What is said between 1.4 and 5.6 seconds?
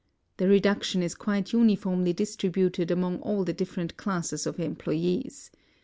uniformly distributed among all the dif ferent clas.ses of employes.